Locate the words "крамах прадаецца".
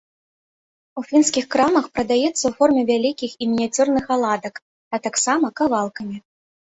1.55-2.31